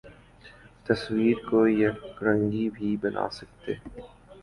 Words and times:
تصویر 0.85 1.37
کو 1.49 1.59
یک 1.67 2.23
رنگی 2.23 2.69
بھی 2.69 2.89
بنا 3.01 3.27
سکتے 3.37 3.73